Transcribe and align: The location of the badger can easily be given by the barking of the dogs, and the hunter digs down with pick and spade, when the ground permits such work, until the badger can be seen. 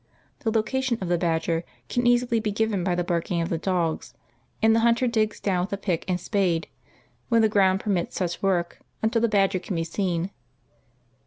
The 0.39 0.49
location 0.49 0.97
of 0.99 1.09
the 1.09 1.17
badger 1.19 1.63
can 1.87 2.07
easily 2.07 2.39
be 2.39 2.51
given 2.51 2.83
by 2.83 2.95
the 2.95 3.03
barking 3.03 3.39
of 3.39 3.49
the 3.49 3.59
dogs, 3.59 4.15
and 4.59 4.75
the 4.75 4.79
hunter 4.79 5.05
digs 5.05 5.39
down 5.39 5.67
with 5.69 5.79
pick 5.83 6.09
and 6.09 6.19
spade, 6.19 6.65
when 7.29 7.43
the 7.43 7.47
ground 7.49 7.81
permits 7.81 8.15
such 8.15 8.41
work, 8.41 8.79
until 9.03 9.21
the 9.21 9.29
badger 9.29 9.59
can 9.59 9.75
be 9.75 9.83
seen. 9.83 10.31